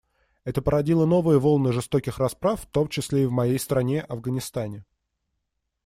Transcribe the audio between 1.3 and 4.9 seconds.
волны жестоких расправ, в том числе в моей стране, Афганистане.